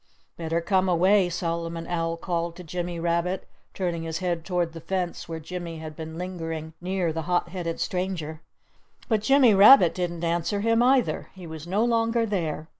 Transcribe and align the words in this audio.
"Better 0.35 0.61
come 0.61 0.89
away!" 0.89 1.29
Solomon 1.29 1.85
Owl 1.85 2.17
called 2.17 2.55
to 2.55 2.63
Jimmy 2.63 2.99
Rabbit, 2.99 3.47
turning 3.75 4.01
his 4.01 4.17
head 4.17 4.43
toward 4.43 4.73
the 4.73 4.81
fence 4.81 5.29
where 5.29 5.39
Jimmy 5.39 5.77
had 5.77 5.95
been 5.95 6.17
lingering 6.17 6.73
near 6.81 7.13
the 7.13 7.21
hot 7.29 7.49
headed 7.49 7.79
stranger. 7.79 8.41
But 9.07 9.21
Jimmy 9.21 9.53
Rabbit 9.53 9.93
didn't 9.93 10.23
answer 10.23 10.61
him, 10.61 10.81
either. 10.81 11.29
He 11.35 11.45
was 11.45 11.67
no 11.67 11.85
longer 11.85 12.25
there. 12.25 12.67